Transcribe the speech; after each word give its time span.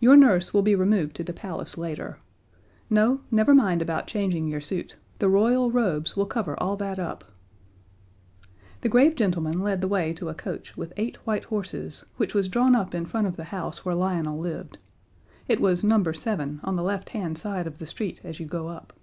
"Your 0.00 0.16
Nurse 0.16 0.54
will 0.54 0.62
be 0.62 0.74
removed 0.74 1.14
to 1.16 1.22
the 1.22 1.34
Palace 1.34 1.76
later. 1.76 2.18
No, 2.88 3.20
never 3.30 3.54
mind 3.54 3.82
about 3.82 4.06
changing 4.06 4.48
your 4.48 4.62
suit; 4.62 4.96
the 5.18 5.28
Royal 5.28 5.70
robes 5.70 6.16
will 6.16 6.24
cover 6.24 6.58
all 6.58 6.78
that 6.78 6.98
up." 6.98 7.24
The 8.80 8.88
grave 8.88 9.14
gentlemen 9.14 9.60
led 9.60 9.82
the 9.82 9.86
way 9.86 10.14
to 10.14 10.30
a 10.30 10.34
coach 10.34 10.78
with 10.78 10.94
eight 10.96 11.16
white 11.26 11.44
horses, 11.44 12.06
which 12.16 12.32
was 12.32 12.48
drawn 12.48 12.74
up 12.74 12.94
in 12.94 13.04
front 13.04 13.26
of 13.26 13.36
the 13.36 13.44
house 13.52 13.84
where 13.84 13.94
Lionel 13.94 14.38
lived. 14.38 14.78
It 15.46 15.60
was 15.60 15.84
No. 15.84 16.02
7, 16.10 16.60
on 16.64 16.74
the 16.76 16.82
left 16.82 17.10
hand 17.10 17.36
side 17.36 17.66
of 17.66 17.76
the 17.80 17.86
street 17.86 18.22
as 18.24 18.40
you 18.40 18.46
go 18.46 18.68
up. 18.68 18.94